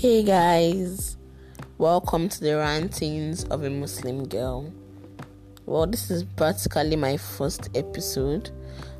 Hey 0.00 0.22
guys, 0.22 1.18
welcome 1.76 2.30
to 2.30 2.40
the 2.40 2.56
rantings 2.56 3.44
of 3.44 3.64
a 3.64 3.68
Muslim 3.68 4.26
girl. 4.26 4.72
Well, 5.66 5.86
this 5.86 6.10
is 6.10 6.24
practically 6.24 6.96
my 6.96 7.18
first 7.18 7.68
episode, 7.74 8.48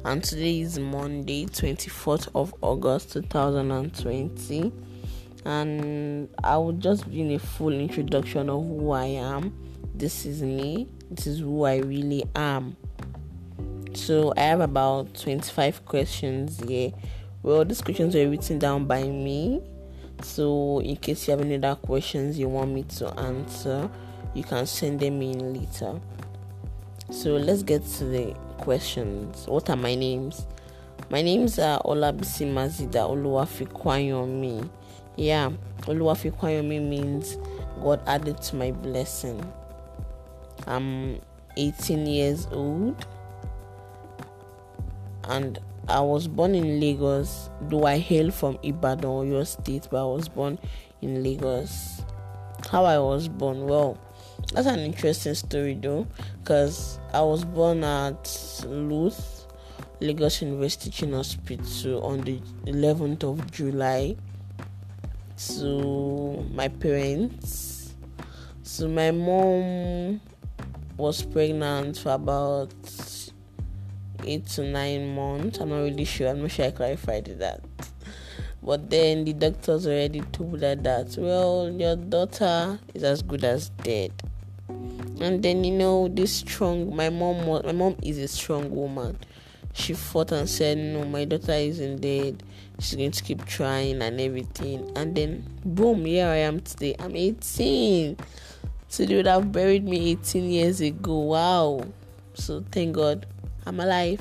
and 0.05 0.23
today 0.23 0.61
is 0.61 0.79
Monday, 0.79 1.47
24th 1.47 2.29
of 2.35 2.55
August 2.61 3.15
2020. 3.15 4.71
And 5.47 6.29
I 6.45 6.59
will 6.59 6.73
just 6.73 7.11
be 7.11 7.23
in 7.23 7.31
a 7.31 7.39
full 7.39 7.73
introduction 7.73 8.51
of 8.51 8.63
who 8.63 8.91
I 8.91 9.07
am. 9.07 9.55
This 9.95 10.27
is 10.27 10.43
me, 10.43 10.87
this 11.11 11.27
is 11.27 11.39
who 11.41 11.65
I 11.65 11.77
really 11.79 12.25
am. 12.37 12.77
So, 13.95 14.35
I 14.37 14.43
have 14.43 14.61
about 14.61 15.15
25 15.15 15.83
questions 15.87 16.61
here. 16.69 16.93
Well, 17.43 17.65
these 17.65 17.81
questions 17.81 18.15
were 18.15 18.29
written 18.29 18.59
down 18.59 18.85
by 18.85 19.05
me 19.05 19.63
so, 20.25 20.81
in 20.81 20.97
case 20.97 21.27
you 21.27 21.33
have 21.33 21.41
any 21.41 21.57
other 21.57 21.75
questions 21.77 22.39
you 22.39 22.49
want 22.49 22.71
me 22.73 22.83
to 22.99 23.09
answer, 23.19 23.91
you 24.35 24.43
can 24.45 24.67
send 24.67 25.01
them 25.01 25.21
in 25.23 25.55
later. 25.55 26.01
So, 27.11 27.37
let's 27.37 27.63
get 27.63 27.85
to 27.99 28.05
the 28.05 28.35
questions. 28.59 29.47
What 29.47 29.71
are 29.71 29.77
my 29.77 29.95
names? 29.95 30.47
My 31.11 31.23
names 31.23 31.59
are 31.59 31.81
Olabisi 31.83 32.47
Mazida 32.47 33.09
Oluwafikayomi. 33.09 34.69
Yeah, 35.17 35.51
Oluwafikayomi 35.83 36.81
means 36.89 37.37
God 37.83 38.01
added 38.07 38.41
to 38.43 38.57
my 38.57 38.71
blessing. 38.71 39.45
I'm 40.67 41.21
18 41.57 42.07
years 42.07 42.47
old 42.53 43.05
and 45.25 45.59
I 45.91 46.01
was 46.01 46.29
born 46.29 46.55
in 46.55 46.79
Lagos, 46.79 47.51
though 47.63 47.85
I 47.85 47.99
hail 47.99 48.31
from 48.31 48.59
Ibadan, 48.63 49.11
Oyo 49.11 49.45
state, 49.45 49.89
but 49.91 50.03
I 50.03 50.07
was 50.07 50.29
born 50.29 50.59
in 51.03 51.23
Lagos. 51.23 52.03
How 52.71 52.85
I 52.85 52.99
was 52.99 53.27
born, 53.29 53.67
well, 53.67 53.99
that's 54.53 54.69
an 54.69 54.79
interesting 54.79 55.35
story 55.35 55.75
though, 55.75 56.07
because 56.39 57.01
I 57.13 57.23
was 57.23 57.45
born 57.45 57.83
at 57.83 58.23
Luth, 58.67 59.47
Lagos 60.01 60.41
University 60.43 60.91
Teaching 60.91 61.13
Hospital 61.13 62.05
on 62.05 62.21
the 62.21 62.41
11th 62.67 63.25
of 63.25 63.51
July. 63.51 64.17
So, 65.35 66.47
my 66.53 66.69
parents, 66.69 67.95
so 68.63 68.87
my 68.87 69.11
mom 69.11 70.21
was 70.97 71.23
pregnant 71.23 71.99
for 71.99 72.11
about 72.11 72.73
eight 74.27 74.47
to 74.49 74.65
nine 74.65 75.15
months. 75.15 75.59
I'm 75.59 75.71
not 75.71 75.83
really 75.83 76.05
sure. 76.05 76.29
I'm 76.29 76.43
not 76.43 76.51
sure 76.51 76.67
I 76.67 76.71
clarified 76.71 77.27
that. 77.39 77.63
But 78.63 78.91
then 78.91 79.25
the 79.25 79.33
doctors 79.33 79.87
already 79.87 80.21
told 80.33 80.61
her 80.61 80.75
that, 80.75 81.17
well, 81.19 81.71
your 81.71 81.97
daughter 81.97 82.79
is 82.93 83.03
as 83.03 83.23
good 83.23 83.45
as 83.45 83.71
dead. 83.83 84.13
And 85.21 85.43
then 85.43 85.65
you 85.65 85.73
know 85.73 86.09
this 86.09 86.33
strong. 86.33 86.97
My 86.97 87.11
mom 87.11 87.47
was. 87.47 87.63
My 87.65 87.73
mom 87.73 87.97
is 88.03 88.17
a 88.19 88.29
strong 88.29 88.75
woman. 88.75 89.19
She 89.75 89.93
fought 89.93 90.33
and 90.33 90.49
said, 90.49 90.79
"No, 90.79 91.05
my 91.05 91.27
daughter 91.27 91.53
isn't 91.53 92.01
dead. 92.01 92.43
She's 92.79 92.97
going 92.97 93.11
to 93.11 93.23
keep 93.23 93.45
trying 93.45 94.01
and 94.01 94.19
everything." 94.19 94.91
And 94.97 95.15
then, 95.15 95.45
boom! 95.63 96.07
Here 96.07 96.27
I 96.27 96.37
am 96.37 96.61
today. 96.61 96.97
I'm 96.99 97.15
18. 97.15 98.17
So 98.89 99.05
they 99.05 99.15
would 99.15 99.27
have 99.27 99.53
buried 99.53 99.85
me 99.85 100.11
18 100.13 100.51
years 100.51 100.81
ago. 100.81 101.19
Wow! 101.19 101.85
So 102.33 102.65
thank 102.73 102.97
God 102.97 103.27
I'm 103.67 103.81
alive. 103.81 104.21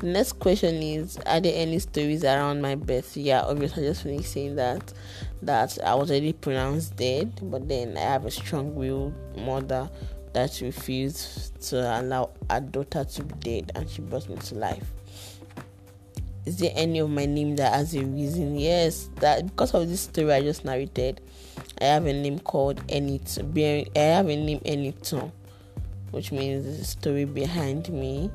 The 0.00 0.06
next 0.06 0.34
question 0.34 0.76
is 0.76 1.16
Are 1.26 1.40
there 1.40 1.54
any 1.54 1.78
stories 1.78 2.24
around 2.24 2.62
my 2.62 2.74
birth? 2.74 3.16
Yeah, 3.16 3.42
obviously, 3.42 3.84
I 3.84 3.88
just 3.90 4.02
finished 4.02 4.32
saying 4.32 4.56
that 4.56 4.92
that 5.42 5.78
I 5.84 5.94
was 5.94 6.10
already 6.10 6.32
pronounced 6.32 6.96
dead, 6.96 7.32
but 7.42 7.68
then 7.68 7.96
I 7.96 8.00
have 8.00 8.24
a 8.24 8.30
strong 8.30 8.74
willed 8.74 9.14
mother 9.36 9.90
that 10.32 10.60
refused 10.60 11.60
to 11.70 12.00
allow 12.00 12.30
a 12.50 12.60
daughter 12.60 13.04
to 13.04 13.22
be 13.24 13.34
dead 13.40 13.72
and 13.74 13.88
she 13.88 14.02
brought 14.02 14.28
me 14.28 14.36
to 14.36 14.54
life. 14.54 14.92
Is 16.44 16.58
there 16.58 16.72
any 16.74 17.00
of 17.00 17.10
my 17.10 17.26
name 17.26 17.56
that 17.56 17.74
has 17.74 17.94
a 17.94 18.04
reason? 18.04 18.56
Yes, 18.56 19.10
that 19.16 19.46
because 19.46 19.74
of 19.74 19.88
this 19.88 20.02
story 20.02 20.32
I 20.32 20.42
just 20.42 20.64
narrated, 20.64 21.20
I 21.80 21.84
have 21.84 22.06
a 22.06 22.12
name 22.12 22.38
called 22.38 22.78
Enit. 22.88 23.38
I 23.96 24.00
have 24.00 24.28
a 24.28 24.36
name 24.36 24.60
Enitan 24.60 25.32
which 26.10 26.32
means 26.32 26.66
a 26.66 26.84
story 26.84 27.24
behind 27.24 27.88
me. 27.90 28.30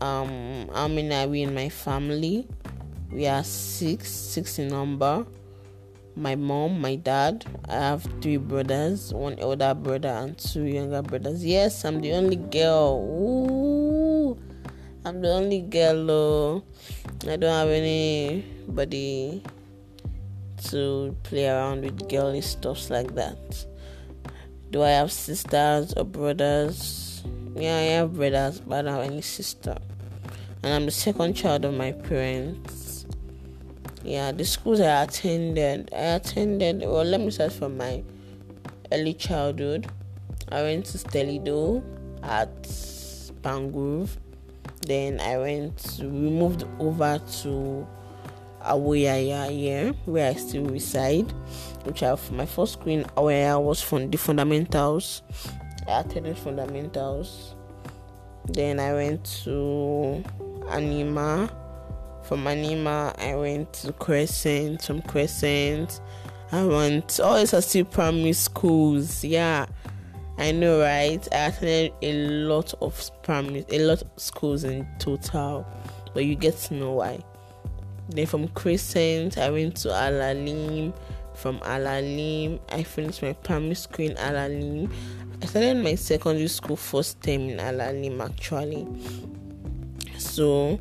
Um, 0.00 0.68
how 0.74 0.88
many 0.88 1.14
are 1.14 1.26
we 1.26 1.42
in 1.42 1.54
my 1.54 1.68
family? 1.68 2.46
We 3.10 3.26
are 3.26 3.44
six, 3.44 4.10
six 4.10 4.58
in 4.58 4.68
number. 4.68 5.26
My 6.16 6.34
mom, 6.34 6.80
my 6.80 6.96
dad. 6.96 7.44
I 7.68 7.74
have 7.74 8.06
three 8.20 8.36
brothers, 8.36 9.12
one 9.12 9.38
elder 9.38 9.74
brother 9.74 10.08
and 10.08 10.36
two 10.36 10.64
younger 10.64 11.02
brothers. 11.02 11.44
Yes, 11.44 11.84
I'm 11.84 12.00
the 12.00 12.12
only 12.12 12.36
girl. 12.36 13.04
Ooh, 13.20 14.38
I'm 15.04 15.20
the 15.20 15.32
only 15.32 15.60
girl. 15.60 16.10
Oh. 16.10 16.64
I 17.28 17.36
don't 17.36 17.42
have 17.42 17.68
anybody 17.68 19.42
to 20.68 21.16
play 21.22 21.48
around 21.48 21.82
with 21.82 22.08
girly 22.08 22.40
stuffs 22.40 22.88
like 22.88 23.14
that. 23.14 23.66
Do 24.70 24.82
I 24.82 24.90
have 24.90 25.12
sisters 25.12 25.94
or 25.94 26.04
brothers? 26.04 27.22
Yeah, 27.54 27.76
I 27.76 27.82
have 27.82 28.14
brothers, 28.14 28.60
but 28.60 28.78
I 28.78 28.82
don't 28.82 28.94
have 28.94 29.10
any 29.10 29.22
sister. 29.22 29.76
And 30.62 30.74
I'm 30.74 30.84
the 30.84 30.90
second 30.90 31.34
child 31.34 31.64
of 31.64 31.74
my 31.74 31.92
parents. 31.92 33.06
Yeah, 34.02 34.32
the 34.32 34.44
schools 34.44 34.80
I 34.80 35.04
attended, 35.04 35.90
I 35.92 36.16
attended, 36.16 36.80
well, 36.80 37.04
let 37.04 37.20
me 37.20 37.30
start 37.30 37.52
from 37.52 37.76
my 37.76 38.02
early 38.92 39.14
childhood. 39.14 39.86
I 40.48 40.62
went 40.62 40.86
to 40.86 40.98
Stelido 40.98 41.82
at 42.22 42.62
Pangrove. 43.42 44.10
Then 44.86 45.20
I 45.20 45.38
went, 45.38 45.98
we 46.00 46.06
moved 46.06 46.64
over 46.78 47.20
to 47.42 47.86
Awoyaya 48.62 49.50
here, 49.50 49.92
where 50.04 50.30
I 50.30 50.34
still 50.34 50.66
reside 50.66 51.32
which 51.86 52.00
have 52.00 52.30
my 52.32 52.44
first 52.44 52.74
screen 52.74 53.06
where 53.16 53.52
I 53.52 53.56
was 53.56 53.80
from 53.80 54.10
the 54.10 54.18
fundamentals. 54.18 55.22
I 55.88 56.00
attended 56.00 56.36
fundamentals. 56.36 57.54
Then 58.46 58.80
I 58.80 58.92
went 58.92 59.24
to 59.44 60.22
Anima. 60.68 61.48
From 62.24 62.46
Anima, 62.48 63.14
I 63.18 63.36
went 63.36 63.72
to 63.74 63.92
Crescent. 63.92 64.82
From 64.82 65.00
Crescent, 65.02 66.00
I 66.50 66.64
went. 66.64 67.20
All 67.20 67.38
these 67.38 67.54
are 67.54 67.62
still 67.62 67.84
primary 67.84 68.32
schools. 68.32 69.22
Yeah, 69.24 69.66
I 70.38 70.50
know, 70.50 70.80
right? 70.80 71.26
I 71.32 71.46
attended 71.46 71.92
a 72.02 72.12
lot 72.46 72.74
of 72.82 73.10
primary, 73.22 73.64
a 73.70 73.78
lot 73.78 74.02
of 74.02 74.08
schools 74.16 74.64
in 74.64 74.88
total, 74.98 75.64
but 76.12 76.24
you 76.24 76.34
get 76.34 76.56
to 76.58 76.74
know 76.74 76.94
why. 76.94 77.20
Then 78.08 78.26
from 78.26 78.48
Crescent, 78.48 79.38
I 79.38 79.50
went 79.50 79.76
to 79.78 79.88
Alalim 79.88 80.92
from 81.36 81.58
Alalim. 81.60 82.58
I 82.70 82.82
finished 82.82 83.22
my 83.22 83.32
primary 83.32 83.74
school 83.74 84.06
in 84.06 84.16
Alalim. 84.16 84.90
I 85.42 85.46
started 85.46 85.76
my 85.76 85.94
secondary 85.94 86.48
school 86.48 86.76
first 86.76 87.22
term 87.22 87.48
in 87.48 87.58
Alalim 87.58 88.24
actually. 88.24 88.86
So 90.18 90.80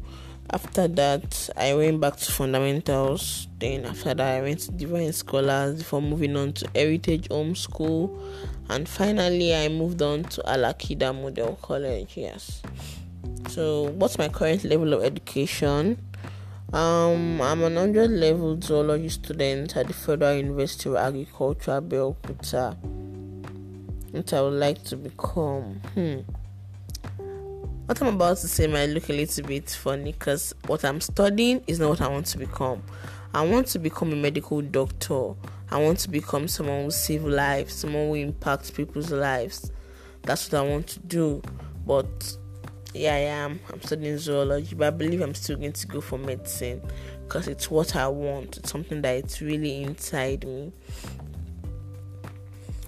after 0.49 0.87
that 0.87 1.49
I 1.57 1.73
went 1.73 1.99
back 1.99 2.15
to 2.17 2.31
fundamentals. 2.31 3.47
Then 3.59 3.85
after 3.85 4.13
that 4.13 4.37
I 4.37 4.41
went 4.41 4.59
to 4.61 4.71
Divine 4.71 5.11
Scholars 5.13 5.79
before 5.79 6.01
moving 6.01 6.37
on 6.37 6.53
to 6.53 6.69
Heritage 6.73 7.27
Home 7.29 7.55
School. 7.55 8.17
And 8.69 8.87
finally 8.87 9.53
I 9.53 9.67
moved 9.67 10.01
on 10.01 10.23
to 10.23 10.41
Alakida 10.43 11.13
Model 11.13 11.57
College, 11.61 12.15
yes. 12.15 12.61
So 13.49 13.91
what's 13.91 14.17
my 14.17 14.29
current 14.29 14.63
level 14.63 14.93
of 14.93 15.03
education? 15.03 15.97
Um, 16.75 17.41
I'm 17.41 17.63
an 17.63 17.75
100 17.75 18.11
level 18.11 18.59
zoology 18.59 19.07
student 19.07 19.77
at 19.77 19.87
the 19.87 19.93
Federal 19.93 20.35
University 20.35 20.89
of 20.89 20.97
Agriculture, 20.97 21.79
Abeokuta. 21.79 22.75
What 24.11 24.33
I 24.33 24.41
would 24.41 24.55
like 24.55 24.83
to 24.83 24.97
become. 24.97 25.79
Hmm. 25.93 26.19
What 27.85 28.01
I'm 28.01 28.15
about 28.15 28.39
to 28.39 28.49
say 28.49 28.67
might 28.67 28.89
look 28.89 29.07
a 29.07 29.13
little 29.13 29.47
bit 29.47 29.69
funny 29.69 30.11
because 30.11 30.53
what 30.67 30.83
I'm 30.83 30.99
studying 30.99 31.63
is 31.65 31.79
not 31.79 31.91
what 31.91 32.01
I 32.01 32.09
want 32.09 32.25
to 32.25 32.39
become. 32.39 32.83
I 33.33 33.45
want 33.47 33.67
to 33.67 33.79
become 33.79 34.11
a 34.11 34.17
medical 34.17 34.61
doctor. 34.61 35.31
I 35.71 35.81
want 35.81 35.99
to 35.99 36.09
become 36.09 36.49
someone 36.49 36.83
who 36.83 36.91
save 36.91 37.23
lives, 37.23 37.73
someone 37.73 38.07
who 38.07 38.15
impacts 38.15 38.69
people's 38.69 39.11
lives. 39.11 39.71
That's 40.23 40.51
what 40.51 40.65
I 40.65 40.69
want 40.69 40.87
to 40.87 40.99
do. 40.99 41.41
But 41.87 42.35
yeah, 42.95 43.13
I 43.13 43.17
am. 43.17 43.59
I'm 43.71 43.81
studying 43.81 44.17
zoology, 44.17 44.75
but 44.75 44.87
I 44.87 44.89
believe 44.91 45.21
I'm 45.21 45.35
still 45.35 45.57
going 45.57 45.73
to 45.73 45.87
go 45.87 46.01
for 46.01 46.17
medicine 46.17 46.81
because 47.23 47.47
it's 47.47 47.69
what 47.69 47.95
I 47.95 48.07
want. 48.07 48.57
It's 48.57 48.71
something 48.71 49.01
that 49.01 49.15
it's 49.15 49.41
really 49.41 49.83
inside 49.83 50.45
me. 50.45 50.71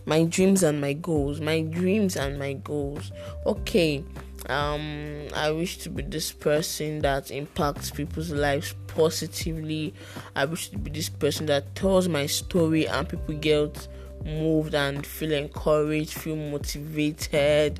My 0.06 0.24
dreams 0.24 0.64
and 0.64 0.80
my 0.80 0.94
goals. 0.94 1.42
My 1.42 1.62
dreams 1.62 2.16
and 2.16 2.40
my 2.40 2.54
goals. 2.54 3.12
Okay, 3.46 4.04
um 4.50 5.28
i 5.36 5.52
wish 5.52 5.78
to 5.78 5.90
be 5.90 6.04
this 6.04 6.32
person 6.32 7.00
that 7.00 7.32
impacts 7.32 7.92
people's 7.92 8.32
lives 8.32 8.76
positively 8.88 9.94
i 10.36 10.46
wish 10.46 10.70
to 10.70 10.78
be 10.78 10.90
this 10.90 11.10
person 11.10 11.46
that 11.48 11.76
tells 11.76 12.08
my 12.08 12.26
story 12.26 12.88
and 12.88 13.10
people 13.10 13.36
get 13.36 13.88
moved 14.24 14.74
and 14.74 15.06
feel 15.06 15.34
encouraged 15.34 16.14
feel 16.14 16.36
motivated 16.36 17.80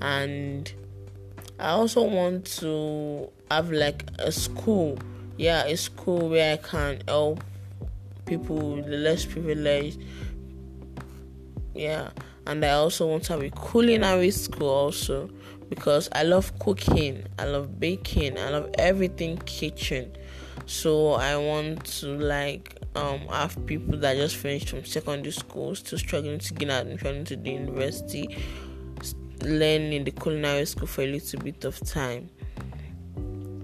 and 0.00 0.72
i 1.58 1.70
also 1.70 2.02
want 2.02 2.44
to 2.44 3.30
have 3.50 3.70
like 3.70 4.04
a 4.18 4.30
school. 4.32 4.98
Yeah 5.36 5.64
a 5.64 5.76
school 5.76 6.28
where 6.28 6.54
i 6.54 6.56
can 6.56 7.00
help 7.06 7.42
people 8.26 8.76
the 8.76 8.96
less 8.96 9.24
privileged. 9.24 10.00
Yeah 11.74 12.10
and 12.46 12.64
i 12.64 12.70
also 12.70 13.06
want 13.06 13.24
to 13.24 13.32
have 13.34 13.42
a 13.42 13.50
culinary 13.50 14.30
school 14.30 14.68
also 14.68 15.30
because 15.68 16.08
I 16.12 16.22
love 16.22 16.58
cooking, 16.58 17.24
I 17.38 17.44
love 17.44 17.78
baking, 17.78 18.38
I 18.38 18.50
love 18.50 18.70
everything 18.78 19.38
kitchen. 19.38 20.12
So 20.66 21.12
I 21.12 21.36
want 21.36 21.84
to 22.00 22.06
like 22.18 22.78
um 22.94 23.20
have 23.28 23.64
people 23.66 23.98
that 23.98 24.16
just 24.16 24.36
finished 24.36 24.70
from 24.70 24.84
secondary 24.84 25.32
school 25.32 25.74
still 25.74 25.98
struggling 25.98 26.38
to 26.38 26.54
get 26.54 26.70
admission 26.70 27.24
to 27.26 27.36
the 27.36 27.50
university 27.50 28.36
learn 29.42 29.92
in 29.92 30.04
the 30.04 30.10
culinary 30.10 30.64
school 30.66 30.86
for 30.86 31.02
a 31.02 31.06
little 31.06 31.40
bit 31.40 31.64
of 31.64 31.78
time. 31.80 32.28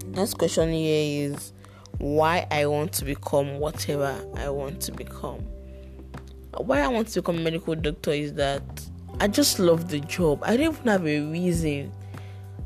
Next 0.07 0.35
question 0.35 0.71
here 0.71 1.29
is 1.29 1.53
why 1.97 2.47
I 2.51 2.65
want 2.65 2.93
to 2.93 3.05
become 3.05 3.59
whatever 3.59 4.15
I 4.37 4.49
want 4.49 4.81
to 4.81 4.91
become. 4.91 5.39
Why 6.57 6.81
I 6.81 6.87
want 6.87 7.09
to 7.09 7.21
become 7.21 7.37
a 7.37 7.41
medical 7.41 7.75
doctor 7.75 8.11
is 8.11 8.33
that 8.33 8.63
I 9.19 9.27
just 9.27 9.59
love 9.59 9.89
the 9.89 9.99
job. 10.01 10.41
I 10.43 10.57
don't 10.57 10.73
even 10.73 10.87
have 10.87 11.05
a 11.05 11.19
reason. 11.21 11.91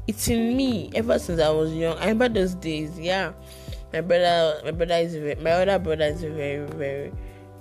It's 0.07 0.27
in 0.27 0.55
me 0.55 0.91
ever 0.95 1.19
since 1.19 1.39
I 1.39 1.49
was 1.49 1.73
young. 1.73 1.97
I 1.97 2.09
remember 2.09 2.29
those 2.29 2.55
days. 2.55 2.99
Yeah, 2.99 3.33
my 3.93 4.01
brother, 4.01 4.61
my 4.63 4.71
brother 4.71 4.95
is 4.95 5.15
very, 5.15 5.35
my 5.35 5.51
other 5.51 5.79
brother 5.79 6.05
is 6.05 6.23
a 6.23 6.29
very 6.29 6.65
very 6.67 7.11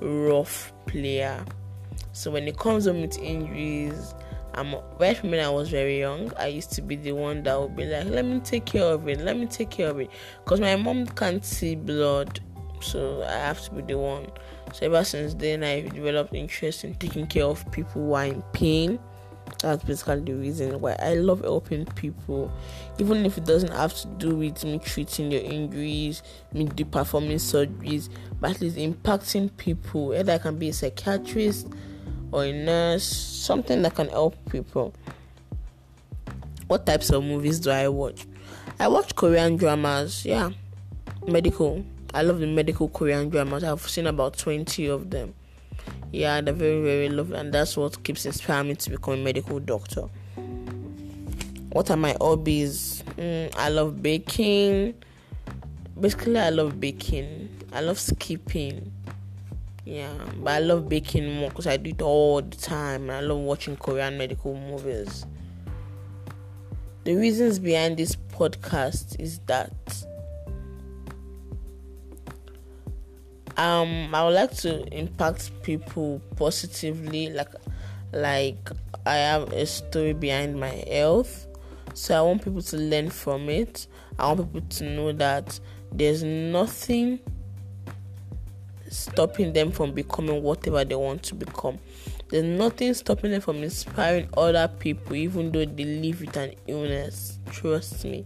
rough 0.00 0.72
player. 0.86 1.44
So 2.12 2.30
when 2.30 2.48
it 2.48 2.58
comes 2.58 2.86
home 2.86 3.02
with 3.02 3.18
injuries, 3.18 4.14
I'm 4.58 4.74
right 4.98 5.16
from 5.16 5.30
when 5.30 5.38
I 5.38 5.48
was 5.48 5.68
very 5.70 6.00
young. 6.00 6.32
I 6.36 6.48
used 6.48 6.72
to 6.72 6.82
be 6.82 6.96
the 6.96 7.12
one 7.12 7.44
that 7.44 7.60
would 7.60 7.76
be 7.76 7.84
like, 7.84 8.06
"Let 8.06 8.24
me 8.24 8.40
take 8.40 8.64
care 8.66 8.82
of 8.82 9.08
it. 9.08 9.20
Let 9.20 9.38
me 9.38 9.46
take 9.46 9.70
care 9.70 9.90
of 9.90 10.00
it," 10.00 10.10
because 10.42 10.60
my 10.60 10.74
mom 10.74 11.06
can't 11.06 11.44
see 11.44 11.76
blood, 11.76 12.40
so 12.80 13.22
I 13.22 13.32
have 13.32 13.62
to 13.66 13.70
be 13.70 13.82
the 13.82 13.96
one. 13.96 14.26
So 14.72 14.86
ever 14.86 15.04
since 15.04 15.34
then, 15.34 15.62
I've 15.62 15.94
developed 15.94 16.34
interest 16.34 16.84
in 16.84 16.94
taking 16.94 17.26
care 17.26 17.44
of 17.44 17.70
people 17.70 18.02
who 18.02 18.12
are 18.14 18.26
in 18.26 18.42
pain. 18.52 18.98
That's 19.62 19.82
basically 19.84 20.20
the 20.20 20.34
reason 20.34 20.80
why 20.80 20.96
I 20.98 21.14
love 21.14 21.40
helping 21.40 21.86
people, 21.86 22.50
even 22.98 23.24
if 23.24 23.38
it 23.38 23.44
doesn't 23.44 23.72
have 23.72 23.94
to 24.02 24.08
do 24.18 24.36
with 24.36 24.64
me 24.64 24.78
treating 24.78 25.32
your 25.32 25.40
injuries, 25.40 26.22
me 26.52 26.66
performing 26.66 27.38
surgeries, 27.38 28.10
but 28.40 28.50
at 28.50 28.60
least 28.60 28.76
impacting 28.76 29.56
people. 29.56 30.14
Either 30.14 30.32
I 30.32 30.38
can 30.38 30.58
be 30.58 30.68
a 30.68 30.72
psychiatrist 30.72 31.68
or 32.32 32.44
a 32.44 32.52
nurse, 32.52 33.04
something 33.04 33.82
that 33.82 33.94
can 33.94 34.08
help 34.08 34.36
people. 34.50 34.94
What 36.66 36.86
types 36.86 37.10
of 37.10 37.24
movies 37.24 37.60
do 37.60 37.70
I 37.70 37.88
watch? 37.88 38.26
I 38.78 38.88
watch 38.88 39.14
Korean 39.14 39.56
dramas, 39.56 40.24
yeah, 40.24 40.50
medical 41.26 41.84
I 42.14 42.22
love 42.22 42.40
the 42.40 42.46
medical 42.46 42.88
Korean 42.88 43.28
dramas. 43.28 43.62
I've 43.62 43.82
seen 43.82 44.06
about 44.06 44.38
20 44.38 44.86
of 44.86 45.10
them. 45.10 45.34
Yeah, 46.10 46.40
they're 46.40 46.54
very, 46.54 46.82
very 46.82 47.08
lovely, 47.10 47.36
and 47.36 47.52
that's 47.52 47.76
what 47.76 48.02
keeps 48.02 48.24
inspiring 48.24 48.68
me 48.68 48.74
to 48.76 48.90
become 48.90 49.14
a 49.14 49.16
medical 49.18 49.60
doctor. 49.60 50.08
What 51.70 51.90
are 51.90 51.98
my 51.98 52.16
hobbies? 52.18 53.04
Mm, 53.18 53.54
I 53.58 53.68
love 53.68 54.02
baking. 54.02 54.94
Basically, 56.00 56.38
I 56.38 56.48
love 56.48 56.80
baking. 56.80 57.50
I 57.74 57.82
love 57.82 57.98
skipping. 57.98 58.90
Yeah, 59.88 60.12
but 60.36 60.50
I 60.50 60.58
love 60.58 60.86
baking 60.86 61.32
more 61.36 61.48
because 61.48 61.66
I 61.66 61.78
do 61.78 61.88
it 61.88 62.02
all 62.02 62.42
the 62.42 62.56
time. 62.58 63.08
I 63.08 63.20
love 63.20 63.38
watching 63.38 63.74
Korean 63.74 64.18
medical 64.18 64.54
movies. 64.54 65.24
The 67.04 67.16
reasons 67.16 67.58
behind 67.58 67.96
this 67.96 68.14
podcast 68.14 69.18
is 69.18 69.38
that 69.46 69.72
um 73.56 74.14
i 74.14 74.22
would 74.24 74.34
like 74.34 74.54
to 74.54 74.86
impact 74.96 75.50
people 75.62 76.20
positively 76.36 77.30
like 77.30 77.48
like 78.12 78.70
i 79.04 79.16
have 79.16 79.52
a 79.52 79.66
story 79.66 80.12
behind 80.12 80.54
my 80.54 80.84
health 80.88 81.48
so 81.92 82.16
i 82.16 82.20
want 82.20 82.40
people 82.44 82.62
to 82.62 82.76
learn 82.76 83.10
from 83.10 83.48
it 83.48 83.88
i 84.16 84.26
want 84.28 84.52
people 84.52 84.68
to 84.68 84.84
know 84.84 85.10
that 85.10 85.58
there's 85.90 86.22
nothing 86.22 87.18
stopping 88.90 89.52
them 89.52 89.70
from 89.70 89.92
becoming 89.92 90.42
whatever 90.42 90.84
they 90.84 90.94
want 90.94 91.22
to 91.22 91.34
become 91.34 91.78
there's 92.28 92.44
nothing 92.44 92.92
stopping 92.94 93.30
them 93.30 93.40
from 93.40 93.62
inspiring 93.62 94.28
other 94.36 94.68
people 94.78 95.14
even 95.14 95.50
though 95.52 95.64
they 95.64 95.84
live 95.84 96.20
with 96.20 96.36
an 96.36 96.54
illness 96.66 97.38
trust 97.50 98.04
me 98.04 98.24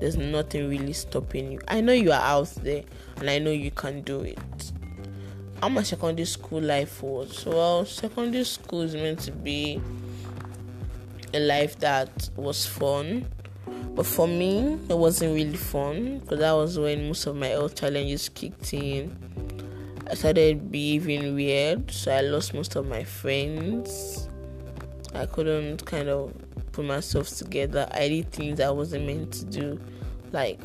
there's 0.00 0.16
nothing 0.16 0.68
really 0.68 0.92
stopping 0.92 1.52
you. 1.52 1.60
I 1.66 1.80
know 1.80 1.92
you 1.92 2.12
are 2.12 2.20
out 2.20 2.52
there 2.62 2.84
and 3.16 3.28
I 3.28 3.38
know 3.38 3.50
you 3.50 3.70
can 3.70 4.02
do 4.02 4.20
it. 4.20 4.72
How 5.60 5.68
my 5.68 5.82
secondary 5.82 6.26
school 6.26 6.60
life 6.60 7.02
was? 7.02 7.44
Well, 7.44 7.84
secondary 7.84 8.44
school 8.44 8.82
is 8.82 8.94
meant 8.94 9.18
to 9.20 9.32
be 9.32 9.80
a 11.34 11.40
life 11.40 11.78
that 11.80 12.30
was 12.36 12.64
fun. 12.64 13.26
But 13.96 14.06
for 14.06 14.28
me, 14.28 14.78
it 14.88 14.96
wasn't 14.96 15.34
really 15.34 15.56
fun 15.56 16.20
because 16.20 16.38
that 16.38 16.52
was 16.52 16.78
when 16.78 17.08
most 17.08 17.26
of 17.26 17.34
my 17.34 17.48
health 17.48 17.74
challenges 17.74 18.28
kicked 18.28 18.72
in. 18.72 19.16
I 20.10 20.14
started 20.14 20.70
behaving 20.72 21.34
weird, 21.34 21.90
so 21.90 22.10
I 22.10 22.22
lost 22.22 22.54
most 22.54 22.76
of 22.76 22.86
my 22.86 23.04
friends. 23.04 24.28
I 25.14 25.26
couldn't 25.26 25.84
kind 25.84 26.08
of 26.08 26.32
put 26.72 26.86
myself 26.86 27.28
together. 27.28 27.86
I 27.92 28.08
did 28.08 28.32
things 28.32 28.58
I 28.60 28.70
wasn't 28.70 29.04
meant 29.04 29.32
to 29.34 29.44
do, 29.44 29.80
like 30.32 30.60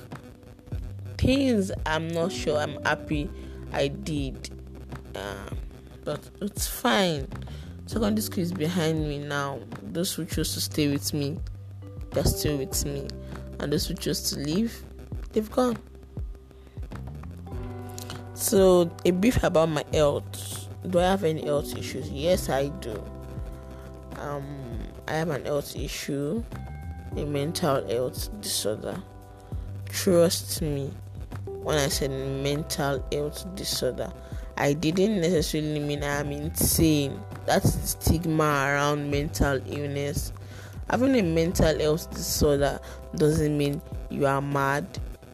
things 1.17 1.73
I'm 1.85 2.07
not 2.07 2.31
sure 2.31 2.57
I'm 2.57 2.81
happy 2.83 3.29
I 3.73 3.89
did. 3.89 4.49
Uh, 5.13 5.49
but 6.05 6.21
it's 6.41 6.65
fine. 6.67 7.27
Secondary 7.85 8.21
school 8.21 8.43
is 8.43 8.53
behind 8.53 9.07
me 9.07 9.19
now. 9.19 9.59
Those 9.81 10.13
who 10.13 10.23
chose 10.23 10.53
to 10.53 10.61
stay 10.61 10.87
with 10.87 11.13
me, 11.13 11.37
they're 12.11 12.23
still 12.23 12.57
with 12.57 12.85
me. 12.85 13.07
And 13.59 13.73
those 13.73 13.87
who 13.87 13.93
chose 13.93 14.29
to 14.31 14.39
leave, 14.39 14.73
they've 15.33 15.51
gone. 15.51 15.77
So, 18.43 18.91
a 19.05 19.11
brief 19.11 19.41
about 19.41 19.69
my 19.69 19.85
health. 19.93 20.67
Do 20.89 20.99
I 20.99 21.03
have 21.03 21.23
any 21.23 21.45
health 21.45 21.77
issues? 21.77 22.11
Yes, 22.11 22.49
I 22.49 22.67
do. 22.83 23.01
Um, 24.19 24.43
I 25.07 25.13
have 25.13 25.29
an 25.29 25.45
health 25.45 25.77
issue, 25.77 26.43
a 27.15 27.23
mental 27.23 27.87
health 27.87 28.29
disorder. 28.41 29.01
Trust 29.87 30.61
me 30.61 30.91
when 31.45 31.77
I 31.77 31.87
said 31.87 32.11
mental 32.11 33.01
health 33.13 33.55
disorder. 33.55 34.11
I 34.57 34.73
didn't 34.73 35.21
necessarily 35.21 35.79
mean 35.79 36.03
I'm 36.03 36.33
insane. 36.33 37.17
That's 37.45 37.75
the 37.75 37.87
stigma 37.87 38.43
around 38.43 39.09
mental 39.09 39.61
illness. 39.65 40.33
Having 40.89 41.15
a 41.15 41.23
mental 41.23 41.79
health 41.79 42.11
disorder 42.11 42.77
doesn't 43.15 43.57
mean 43.57 43.81
you 44.09 44.25
are 44.25 44.41
mad. 44.41 44.85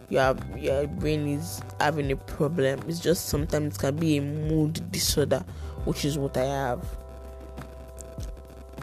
Your 0.09 0.35
your 0.57 0.87
brain 0.87 1.27
is 1.27 1.61
having 1.79 2.11
a 2.11 2.15
problem. 2.15 2.81
It's 2.87 2.99
just 2.99 3.29
sometimes 3.29 3.75
it 3.75 3.79
can 3.79 3.95
be 3.95 4.17
a 4.17 4.21
mood 4.21 4.91
disorder, 4.91 5.45
which 5.85 6.03
is 6.05 6.17
what 6.17 6.35
I 6.35 6.45
have. 6.45 6.83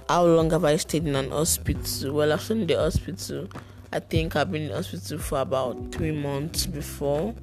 How 0.09 0.25
long 0.25 0.51
have 0.51 0.65
I 0.65 0.77
stayed 0.77 1.07
in 1.07 1.17
an 1.17 1.31
hospital? 1.31 2.13
Well, 2.13 2.33
I've 2.33 2.43
stayed 2.43 2.59
in 2.59 2.67
the 2.69 2.77
hospital. 2.77 3.49
I 3.93 3.99
think 3.99 4.37
I've 4.37 4.53
been 4.53 4.63
in 4.63 4.73
hospital 4.73 5.19
for 5.19 5.41
about 5.41 5.91
three 5.91 6.13
months 6.13 6.67
before. 6.67 7.35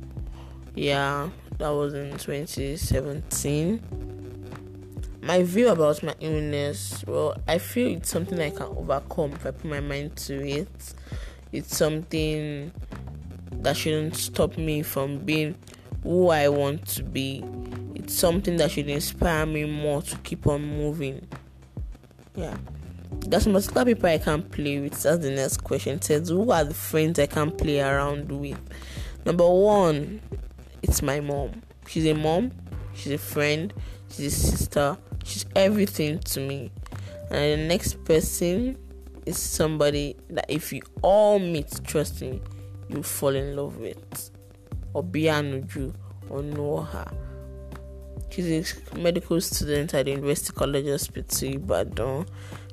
Yeah, 0.75 1.29
that 1.57 1.69
was 1.69 1.93
in 1.93 2.11
2017. 2.11 3.81
My 5.21 5.43
view 5.43 5.69
about 5.69 6.03
my 6.03 6.15
illness, 6.19 7.03
well, 7.07 7.35
I 7.47 7.57
feel 7.57 7.97
it's 7.97 8.09
something 8.09 8.39
I 8.39 8.49
can 8.49 8.63
overcome 8.63 9.33
if 9.33 9.45
I 9.45 9.51
put 9.51 9.65
my 9.65 9.79
mind 9.79 10.15
to 10.17 10.45
it. 10.45 10.93
It's 11.51 11.77
something 11.77 12.71
that 13.63 13.77
shouldn't 13.77 14.15
stop 14.15 14.57
me 14.57 14.83
from 14.83 15.19
being 15.19 15.55
who 16.03 16.29
I 16.29 16.49
want 16.49 16.85
to 16.89 17.03
be. 17.03 17.43
It's 17.95 18.13
something 18.13 18.57
that 18.57 18.71
should 18.71 18.89
inspire 18.89 19.45
me 19.45 19.65
more 19.65 20.01
to 20.01 20.17
keep 20.17 20.47
on 20.47 20.63
moving. 20.63 21.25
Yeah. 22.35 22.57
There's 23.19 23.45
particular 23.45 23.85
people 23.85 24.09
I 24.09 24.17
can't 24.17 24.51
play 24.51 24.79
with. 24.79 25.01
That's 25.01 25.23
the 25.23 25.31
next 25.31 25.63
question. 25.63 25.95
It 25.95 26.03
says, 26.03 26.29
Who 26.29 26.51
are 26.51 26.63
the 26.63 26.73
friends 26.73 27.19
I 27.19 27.27
can 27.27 27.51
play 27.51 27.79
around 27.79 28.31
with? 28.31 28.59
Number 29.25 29.47
one, 29.47 30.21
it's 30.81 31.01
my 31.01 31.19
mom. 31.21 31.61
She's 31.87 32.05
a 32.05 32.13
mom, 32.13 32.51
she's 32.93 33.13
a 33.13 33.17
friend, 33.17 33.73
she's 34.09 34.27
a 34.27 34.31
sister, 34.31 34.97
she's 35.23 35.45
everything 35.55 36.19
to 36.19 36.39
me. 36.39 36.71
And 37.29 37.61
the 37.61 37.67
next 37.67 38.03
person 38.03 38.77
is 39.25 39.37
somebody 39.37 40.15
that 40.29 40.45
if 40.49 40.73
you 40.73 40.81
all 41.01 41.39
meet, 41.39 41.69
trust 41.85 42.21
me, 42.21 42.41
you 42.89 43.03
fall 43.03 43.35
in 43.35 43.55
love 43.55 43.77
with. 43.77 44.31
Obianuju 44.95 45.93
or 46.29 46.43
know 46.43 46.81
her. 46.81 47.11
She's 48.29 48.75
a 48.91 48.97
medical 48.97 49.39
student 49.41 49.93
at 49.93 50.05
the 50.05 50.11
University 50.11 50.53
College 50.53 50.87
Hospital, 50.87 51.53
Ibadan. 51.53 52.25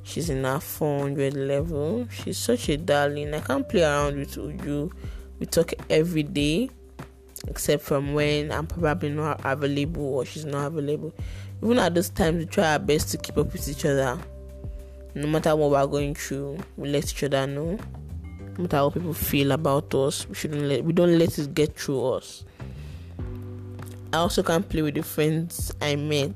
She's 0.02 0.30
in 0.30 0.44
her 0.44 0.58
400 0.58 1.34
level. 1.34 2.08
She's 2.10 2.38
such 2.38 2.68
a 2.70 2.76
darling. 2.76 3.34
I 3.34 3.40
can't 3.40 3.68
play 3.68 3.82
around 3.82 4.16
with 4.16 4.36
Uju. 4.36 4.90
We 5.38 5.46
talk 5.46 5.74
every 5.90 6.22
day, 6.22 6.70
except 7.46 7.82
from 7.82 8.14
when 8.14 8.50
I'm 8.52 8.66
probably 8.66 9.10
not 9.10 9.40
available 9.44 10.14
or 10.14 10.24
she's 10.24 10.46
not 10.46 10.68
available. 10.68 11.12
Even 11.62 11.78
at 11.78 11.94
those 11.94 12.08
times, 12.08 12.38
we 12.38 12.46
try 12.46 12.72
our 12.72 12.78
best 12.78 13.10
to 13.10 13.18
keep 13.18 13.36
up 13.36 13.52
with 13.52 13.68
each 13.68 13.84
other. 13.84 14.18
No 15.14 15.26
matter 15.26 15.54
what 15.54 15.70
we're 15.72 15.86
going 15.86 16.14
through, 16.14 16.58
we 16.76 16.88
let 16.88 17.04
each 17.04 17.22
other 17.24 17.46
know. 17.46 17.78
Matter 18.60 18.76
how 18.76 18.90
people 18.90 19.14
feel 19.14 19.52
about 19.52 19.94
us, 19.94 20.28
we 20.28 20.34
shouldn't 20.34 20.62
let 20.62 20.84
we 20.84 20.92
don't 20.92 21.18
let 21.18 21.38
it 21.38 21.54
get 21.54 21.74
through 21.78 22.12
us. 22.12 22.44
I 24.12 24.18
also 24.18 24.42
can't 24.42 24.68
play 24.68 24.82
with 24.82 24.96
the 24.96 25.02
friends 25.02 25.72
I 25.80 25.96
met 25.96 26.34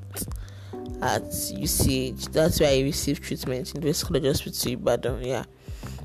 at 1.03 1.23
UCH. 1.23 2.33
That's 2.33 2.61
where 2.61 2.71
I 2.71 2.81
received 2.81 3.23
treatment 3.25 3.75
in 3.75 3.83
the 3.83 3.93
College 3.93 4.25
Hospital, 4.25 4.73
Ibadan. 4.73 5.23
Yeah. 5.23 5.45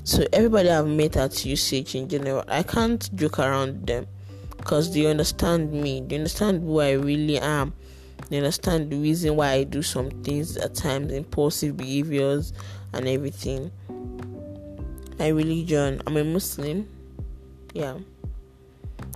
So 0.04 0.26
everybody 0.32 0.68
I've 0.68 0.88
met 0.88 1.16
at 1.16 1.30
UCH 1.30 1.94
in 1.94 2.06
general, 2.08 2.44
I 2.48 2.64
can't 2.64 3.08
joke 3.16 3.38
around 3.38 3.86
them 3.86 4.06
because 4.58 4.92
they 4.92 5.06
understand 5.06 5.72
me. 5.72 6.02
They 6.06 6.16
understand 6.16 6.64
who 6.64 6.80
I 6.80 6.92
really 6.92 7.38
am. 7.38 7.72
They 8.28 8.36
understand 8.36 8.90
the 8.90 8.98
reason 8.98 9.36
why 9.36 9.52
I 9.52 9.64
do 9.64 9.80
some 9.80 10.10
things 10.22 10.58
at 10.58 10.74
times, 10.74 11.12
impulsive 11.12 11.78
behaviors 11.78 12.52
and 12.92 13.08
everything. 13.08 13.70
My 15.20 15.28
religion, 15.28 16.00
I'm 16.06 16.16
a 16.16 16.24
Muslim. 16.24 16.88
Yeah. 17.74 17.98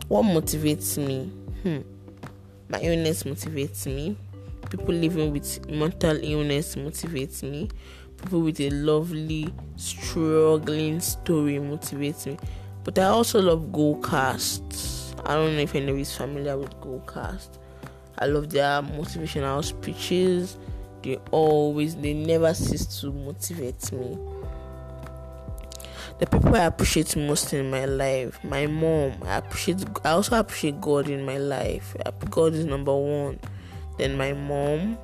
What 0.09 0.27
motivates 0.27 0.99
me? 0.99 1.33
Hmm. 1.63 1.79
My 2.69 2.79
illness 2.81 3.23
motivates 3.23 3.87
me. 3.87 4.15
People 4.69 4.95
living 4.95 5.33
with 5.33 5.67
mental 5.71 6.23
illness 6.23 6.77
motivates 6.77 7.43
me. 7.43 7.71
People 8.19 8.43
with 8.43 8.61
a 8.61 8.69
lovely, 8.69 9.49
struggling 9.77 11.01
story 11.01 11.55
motivates 11.55 12.27
me. 12.27 12.37
But 12.85 12.99
I 12.99 13.05
also 13.05 13.41
love 13.41 13.69
Goalcast. 13.73 15.19
I 15.25 15.33
don't 15.33 15.55
know 15.57 15.63
if 15.63 15.75
anyone 15.75 16.01
is 16.03 16.15
familiar 16.15 16.59
with 16.59 16.79
Goalcast. 16.83 17.49
I 18.19 18.27
love 18.27 18.51
their 18.51 18.83
motivational 18.83 19.65
speeches. 19.65 20.59
They 21.03 21.17
always, 21.31 21.97
they 21.97 22.13
never 22.13 22.53
cease 22.53 23.01
to 23.01 23.11
motivate 23.11 23.91
me. 23.91 24.19
The 26.21 26.27
people 26.27 26.55
I 26.55 26.67
appreciate 26.67 27.17
most 27.17 27.53
in 27.53 27.71
my 27.71 27.87
life, 27.87 28.43
my 28.45 28.67
mom. 28.67 29.15
I 29.25 29.39
appreciate. 29.39 29.85
I 30.05 30.11
also 30.11 30.39
appreciate 30.39 30.81
God 30.81 31.09
in 31.09 31.25
my 31.25 31.39
life. 31.39 31.97
God 32.31 32.55
is 32.55 32.65
number 32.65 32.95
one. 32.95 33.41
Then 33.99 34.17
my 34.17 34.33
mom, 34.33 34.97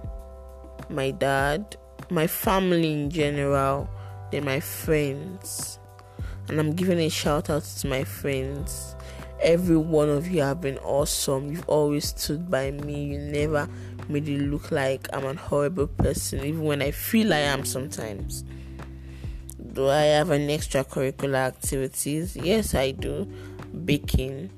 my 0.89 1.11
dad, 1.11 1.77
my 2.11 2.29
family 2.29 2.93
in 2.93 3.11
general, 3.11 3.91
then 4.31 4.45
my 4.45 4.61
friends. 4.61 5.81
And 6.49 6.61
I'm 6.61 6.75
giving 6.75 6.99
a 7.01 7.09
shout 7.09 7.51
out 7.51 7.65
to 7.65 7.89
my 7.89 8.05
friends. 8.05 8.95
Every 9.43 9.77
one 9.77 10.09
of 10.11 10.29
you 10.29 10.43
have 10.43 10.61
been 10.61 10.79
awesome. 10.79 11.51
You've 11.51 11.69
always 11.69 12.09
stood 12.09 12.51
by 12.51 12.71
me. 12.71 13.05
You 13.05 13.19
never 13.19 13.69
made 14.09 14.29
it 14.29 14.43
look 14.43 14.71
like 14.71 15.09
I'm 15.13 15.25
a 15.25 15.35
horrible 15.35 15.87
person, 15.87 16.45
even 16.45 16.63
when 16.63 16.83
I 16.83 16.93
feel 16.93 17.33
I 17.33 17.39
am 17.39 17.65
sometimes. 17.65 18.45
Do 19.73 19.89
I 19.89 20.03
have 20.03 20.31
an 20.31 20.49
extracurricular 20.49 21.37
activities? 21.37 22.37
Yes, 22.37 22.75
I 22.75 22.91
do. 22.91 23.27
Baking. 23.85 24.51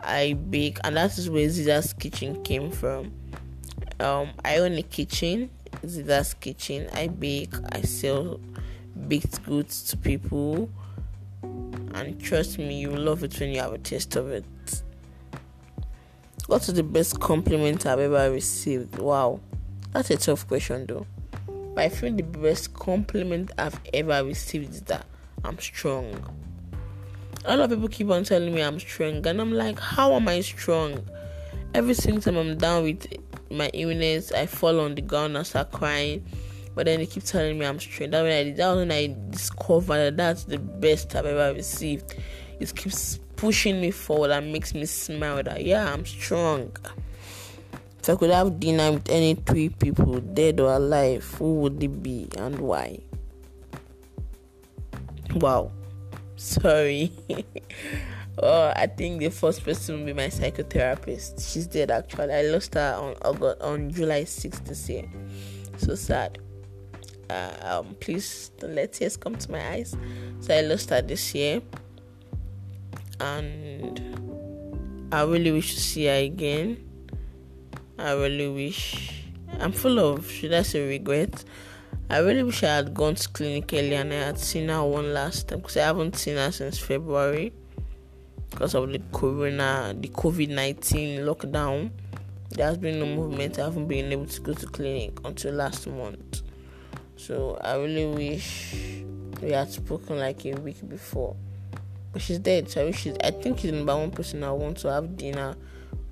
I 0.00 0.34
bake, 0.34 0.78
and 0.84 0.96
that 0.96 1.16
is 1.16 1.30
where 1.30 1.48
Zida's 1.48 1.92
kitchen 1.92 2.42
came 2.42 2.70
from. 2.70 3.12
Um, 4.00 4.30
I 4.44 4.58
own 4.58 4.72
a 4.72 4.82
kitchen, 4.82 5.50
Zida's 5.84 6.34
kitchen. 6.34 6.88
I 6.92 7.08
bake. 7.08 7.54
I 7.72 7.82
sell 7.82 8.40
baked 9.08 9.44
goods 9.44 9.82
to 9.84 9.96
people 9.96 10.70
and 11.94 12.20
trust 12.20 12.58
me, 12.58 12.78
you 12.80 12.90
love 12.90 13.22
it 13.22 13.38
when 13.38 13.50
you 13.50 13.60
have 13.60 13.72
a 13.72 13.78
taste 13.78 14.16
of 14.16 14.28
it. 14.30 14.44
What 16.46 16.68
is 16.68 16.74
the 16.74 16.82
best 16.82 17.20
compliment 17.20 17.86
I've 17.86 18.00
ever 18.00 18.30
received? 18.32 18.98
Wow, 18.98 19.40
that's 19.92 20.10
a 20.10 20.16
tough 20.16 20.46
question 20.46 20.86
though. 20.86 21.06
But 21.74 21.84
I 21.84 21.88
feel 21.88 22.14
the 22.14 22.22
best 22.22 22.74
compliment 22.74 23.50
I've 23.58 23.80
ever 23.92 24.24
received 24.24 24.74
is 24.74 24.80
that 24.82 25.06
I'm 25.44 25.58
strong. 25.58 26.34
A 27.44 27.56
lot 27.56 27.64
of 27.64 27.70
people 27.70 27.88
keep 27.88 28.10
on 28.10 28.24
telling 28.24 28.54
me 28.54 28.62
I'm 28.62 28.78
strong, 28.80 29.26
and 29.26 29.40
I'm 29.40 29.52
like, 29.52 29.78
how 29.78 30.14
am 30.14 30.28
I 30.28 30.40
strong? 30.40 31.06
Every 31.74 31.94
single 31.94 32.22
time 32.22 32.36
I'm 32.36 32.56
down 32.56 32.84
with 32.84 33.06
my 33.50 33.68
illness, 33.74 34.32
I 34.32 34.46
fall 34.46 34.80
on 34.80 34.94
the 34.94 35.02
ground 35.02 35.36
and 35.36 35.46
start 35.46 35.72
crying 35.72 36.24
but 36.74 36.86
then 36.86 36.98
they 36.98 37.06
keep 37.06 37.24
telling 37.24 37.58
me 37.58 37.66
I'm 37.66 37.78
strong. 37.78 38.10
That 38.10 38.22
when 38.22 38.32
I 38.32 38.50
that 38.52 38.76
when 38.76 38.90
I 38.90 39.16
discovered 39.30 39.86
that 39.96 40.16
that's 40.16 40.44
the 40.44 40.58
best 40.58 41.14
I've 41.14 41.26
ever 41.26 41.54
received. 41.54 42.14
It 42.60 42.74
keeps 42.74 43.18
pushing 43.36 43.80
me 43.80 43.90
forward 43.90 44.30
and 44.30 44.52
makes 44.52 44.74
me 44.74 44.86
smile 44.86 45.42
that 45.42 45.64
yeah, 45.64 45.92
I'm 45.92 46.04
strong. 46.04 46.76
If 48.04 48.10
I 48.10 48.16
could 48.16 48.30
have 48.30 48.60
dinner 48.60 48.92
with 48.92 49.08
any 49.08 49.32
three 49.32 49.70
people, 49.70 50.20
dead 50.20 50.60
or 50.60 50.74
alive, 50.74 51.24
who 51.38 51.54
would 51.60 51.82
it 51.82 52.02
be 52.02 52.28
and 52.36 52.58
why? 52.58 53.00
Wow. 55.36 55.72
Sorry. 56.36 57.10
oh, 58.42 58.74
I 58.76 58.88
think 58.88 59.20
the 59.20 59.30
first 59.30 59.64
person 59.64 60.00
will 60.00 60.04
be 60.04 60.12
my 60.12 60.26
psychotherapist. 60.26 61.50
She's 61.50 61.66
dead 61.66 61.90
actually. 61.90 62.34
I 62.34 62.42
lost 62.42 62.74
her 62.74 62.94
on 62.94 63.14
August, 63.24 63.62
on 63.62 63.90
July 63.90 64.24
6th 64.24 64.66
this 64.66 64.86
year. 64.90 65.10
So 65.78 65.94
sad 65.94 66.40
uh, 67.30 67.52
um, 67.62 67.96
please 68.00 68.50
don't 68.58 68.74
let 68.74 68.92
tears 68.92 69.16
come 69.16 69.34
to 69.36 69.50
my 69.50 69.66
eyes. 69.72 69.96
So 70.40 70.54
I 70.54 70.60
lost 70.60 70.90
her 70.90 71.00
this 71.00 71.34
year, 71.34 71.62
and 73.18 75.08
I 75.10 75.22
really 75.22 75.52
wish 75.52 75.74
to 75.74 75.80
see 75.80 76.04
her 76.04 76.16
again. 76.16 76.93
I 77.98 78.12
really 78.12 78.48
wish. 78.48 79.22
I'm 79.60 79.70
full 79.70 80.00
of 80.00 80.28
should 80.28 80.52
I 80.52 80.62
say 80.62 80.86
regret. 80.86 81.44
I 82.10 82.18
really 82.18 82.42
wish 82.42 82.64
I 82.64 82.76
had 82.76 82.92
gone 82.92 83.14
to 83.14 83.28
clinic 83.28 83.72
earlier 83.72 84.00
and 84.00 84.12
I 84.12 84.16
had 84.16 84.38
seen 84.38 84.68
her 84.68 84.82
one 84.84 85.14
last 85.14 85.48
time 85.48 85.60
because 85.60 85.76
I 85.76 85.82
haven't 85.82 86.16
seen 86.16 86.36
her 86.36 86.50
since 86.50 86.78
February 86.78 87.52
because 88.50 88.74
of 88.74 88.90
the 88.90 89.00
corona, 89.12 89.94
the 89.96 90.08
COVID 90.08 90.48
19 90.48 91.20
lockdown. 91.20 91.90
There 92.50 92.66
has 92.66 92.78
been 92.78 92.98
no 92.98 93.06
movement. 93.06 93.58
I 93.60 93.64
haven't 93.64 93.86
been 93.86 94.10
able 94.10 94.26
to 94.26 94.40
go 94.40 94.54
to 94.54 94.66
clinic 94.66 95.18
until 95.24 95.54
last 95.54 95.86
month. 95.86 96.42
So 97.16 97.56
I 97.62 97.76
really 97.76 98.06
wish 98.06 98.74
we 99.40 99.52
had 99.52 99.70
spoken 99.70 100.18
like 100.18 100.44
a 100.46 100.54
week 100.54 100.88
before. 100.88 101.36
But 102.12 102.22
she's 102.22 102.40
dead, 102.40 102.68
so 102.70 102.82
I 102.82 102.84
wish 102.86 103.02
she's 103.02 103.16
I 103.22 103.30
think 103.30 103.60
she's 103.60 103.70
the 103.70 103.76
number 103.76 103.96
one 103.96 104.10
person 104.10 104.42
I 104.42 104.50
want 104.50 104.78
to 104.78 104.92
have 104.92 105.16
dinner 105.16 105.54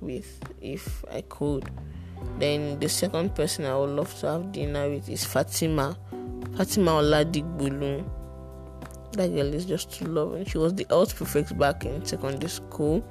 with 0.03 0.39
if 0.61 1.03
I 1.11 1.21
could. 1.21 1.69
Then 2.39 2.79
the 2.79 2.89
second 2.89 3.35
person 3.35 3.65
I 3.65 3.77
would 3.77 3.89
love 3.89 4.13
to 4.19 4.27
have 4.27 4.51
dinner 4.51 4.89
with 4.89 5.09
is 5.09 5.25
Fatima. 5.25 5.97
Fatima 6.55 6.91
Oladigbulu. 6.91 8.03
That 9.13 9.27
girl 9.27 9.53
is 9.53 9.65
just 9.65 9.91
too 9.91 10.05
loving. 10.05 10.45
She 10.45 10.57
was 10.57 10.73
the 10.73 10.85
health 10.89 11.15
prefect 11.15 11.57
back 11.57 11.85
in 11.85 12.05
secondary 12.05 12.49
school. 12.49 13.05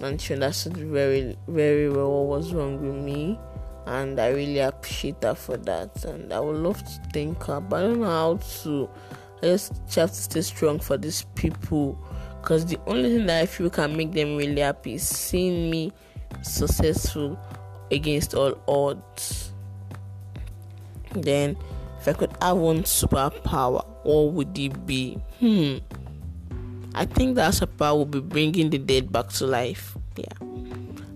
And 0.00 0.20
she 0.20 0.34
understood 0.34 0.76
very, 0.76 1.36
very 1.48 1.88
well 1.88 2.24
what 2.24 2.38
was 2.38 2.54
wrong 2.54 2.80
with 2.80 3.04
me 3.04 3.38
and 3.86 4.20
I 4.20 4.28
really 4.28 4.60
appreciate 4.60 5.22
her 5.22 5.34
for 5.34 5.56
that. 5.58 6.04
And 6.04 6.32
I 6.32 6.40
would 6.40 6.56
love 6.56 6.82
to 6.82 7.00
thank 7.12 7.42
her, 7.44 7.60
but 7.60 7.84
I 7.84 7.88
don't 7.88 8.00
know 8.00 8.06
how 8.06 8.36
to. 8.62 8.88
I 9.42 9.46
just 9.46 9.72
have 9.94 10.10
to 10.10 10.16
stay 10.16 10.40
strong 10.42 10.78
for 10.78 10.96
these 10.96 11.26
people 11.34 11.98
because 12.42 12.66
the 12.66 12.78
only 12.88 13.08
thing 13.08 13.26
that 13.26 13.42
I 13.42 13.46
feel 13.46 13.70
can 13.70 13.96
make 13.96 14.12
them 14.12 14.36
really 14.36 14.60
happy 14.60 14.94
is 14.94 15.06
seeing 15.06 15.70
me 15.70 15.92
successful 16.42 17.38
against 17.92 18.34
all 18.34 18.58
odds. 18.66 19.52
Then, 21.14 21.56
if 22.00 22.08
I 22.08 22.14
could 22.14 22.32
have 22.42 22.56
one 22.56 22.82
superpower, 22.82 23.86
what 24.02 24.32
would 24.32 24.58
it 24.58 24.84
be? 24.84 25.14
Hmm. 25.38 25.76
I 26.94 27.06
think 27.06 27.36
that 27.36 27.54
superpower 27.54 28.00
would 28.00 28.10
be 28.10 28.20
bringing 28.20 28.70
the 28.70 28.78
dead 28.78 29.12
back 29.12 29.28
to 29.28 29.46
life. 29.46 29.96
Yeah. 30.16 30.24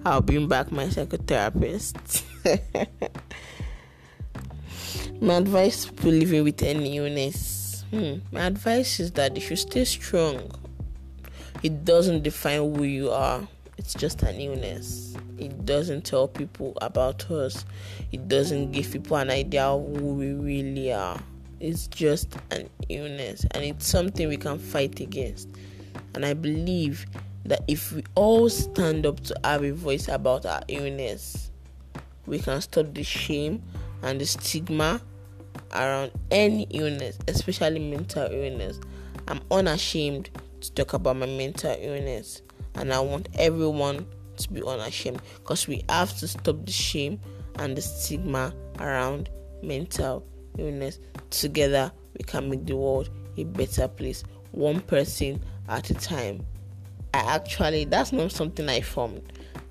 I'll 0.04 0.22
bring 0.22 0.46
back 0.46 0.70
my 0.70 0.84
psychotherapist. 0.84 2.22
my 5.20 5.34
advice 5.34 5.86
to 5.86 5.92
people 5.92 6.12
living 6.12 6.44
with 6.44 6.62
any 6.62 6.98
illness. 6.98 7.84
Hmm, 7.90 8.18
my 8.30 8.42
advice 8.42 9.00
is 9.00 9.10
that 9.12 9.34
you 9.34 9.42
should 9.42 9.58
stay 9.58 9.84
strong. 9.84 10.52
It 11.66 11.84
doesn't 11.84 12.22
define 12.22 12.76
who 12.76 12.84
you 12.84 13.10
are. 13.10 13.42
It's 13.76 13.92
just 13.92 14.22
an 14.22 14.36
illness. 14.36 15.16
It 15.36 15.66
doesn't 15.66 16.04
tell 16.04 16.28
people 16.28 16.78
about 16.80 17.28
us. 17.28 17.64
It 18.12 18.28
doesn't 18.28 18.70
give 18.70 18.92
people 18.92 19.16
an 19.16 19.30
idea 19.30 19.64
of 19.64 19.84
who 19.96 20.14
we 20.14 20.32
really 20.32 20.92
are. 20.92 21.18
It's 21.58 21.88
just 21.88 22.36
an 22.52 22.70
illness 22.88 23.44
and 23.50 23.64
it's 23.64 23.84
something 23.84 24.28
we 24.28 24.36
can 24.36 24.60
fight 24.60 25.00
against. 25.00 25.48
And 26.14 26.24
I 26.24 26.34
believe 26.34 27.04
that 27.46 27.64
if 27.66 27.90
we 27.90 28.04
all 28.14 28.48
stand 28.48 29.04
up 29.04 29.18
to 29.24 29.34
have 29.42 29.64
a 29.64 29.72
voice 29.72 30.06
about 30.06 30.46
our 30.46 30.62
illness, 30.68 31.50
we 32.26 32.38
can 32.38 32.60
stop 32.60 32.94
the 32.94 33.02
shame 33.02 33.60
and 34.04 34.20
the 34.20 34.26
stigma 34.26 35.00
around 35.74 36.12
any 36.30 36.68
illness, 36.70 37.18
especially 37.26 37.80
mental 37.80 38.30
illness. 38.30 38.78
I'm 39.26 39.40
unashamed 39.50 40.30
to 40.60 40.72
talk 40.72 40.92
about 40.92 41.16
my 41.16 41.26
mental 41.26 41.76
illness, 41.78 42.42
and 42.74 42.92
I 42.92 43.00
want 43.00 43.28
everyone 43.38 44.06
to 44.36 44.52
be 44.52 44.62
unashamed 44.62 45.20
because 45.36 45.66
we 45.66 45.84
have 45.88 46.16
to 46.18 46.28
stop 46.28 46.64
the 46.64 46.72
shame 46.72 47.20
and 47.58 47.76
the 47.76 47.82
stigma 47.82 48.54
around 48.80 49.30
mental 49.62 50.26
illness. 50.58 50.98
Together, 51.30 51.90
we 52.18 52.24
can 52.24 52.50
make 52.50 52.66
the 52.66 52.76
world 52.76 53.10
a 53.36 53.44
better 53.44 53.88
place, 53.88 54.24
one 54.52 54.80
person 54.80 55.42
at 55.68 55.90
a 55.90 55.94
time. 55.94 56.44
I 57.14 57.18
actually, 57.34 57.84
that's 57.84 58.12
not 58.12 58.30
something 58.32 58.68
I 58.68 58.80
formed, 58.82 59.22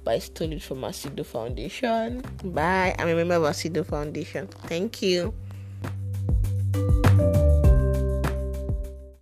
but 0.04 0.16
I 0.16 0.20
stole 0.20 0.52
it 0.52 0.62
from 0.62 0.82
Asido 0.82 1.26
Foundation. 1.26 2.24
Bye. 2.44 2.96
I'm 2.98 3.08
a 3.08 3.16
member 3.16 3.36
of 3.36 3.44
Asido 3.44 3.86
Foundation. 3.86 4.48
Thank 4.48 5.02
you. 5.02 5.34